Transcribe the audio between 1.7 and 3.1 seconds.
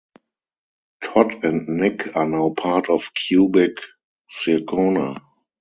Nick are now part